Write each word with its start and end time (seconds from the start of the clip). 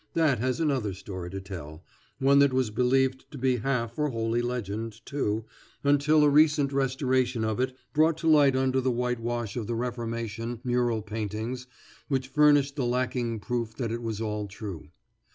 That 0.15 0.39
has 0.39 0.59
another 0.59 0.95
story 0.95 1.29
to 1.29 1.39
tell, 1.39 1.83
one 2.17 2.39
that 2.39 2.53
was 2.53 2.71
believed 2.71 3.29
to 3.29 3.37
be 3.37 3.57
half 3.57 3.99
or 3.99 4.09
wholly 4.09 4.41
legend, 4.41 4.99
too, 5.05 5.45
until 5.83 6.23
a 6.23 6.27
recent 6.29 6.73
restoration 6.73 7.43
of 7.43 7.59
it 7.59 7.77
brought 7.93 8.17
to 8.17 8.27
light 8.27 8.55
under 8.55 8.81
the 8.81 8.89
whitewash 8.89 9.55
of 9.55 9.67
the 9.67 9.75
reformation 9.75 10.59
mural 10.63 11.03
paintings 11.03 11.67
which 12.07 12.29
furnished 12.29 12.77
the 12.77 12.85
lacking 12.87 13.39
proof 13.41 13.75
that 13.75 13.91
it 13.91 14.01
was 14.01 14.19
all 14.19 14.47
true. 14.47 14.89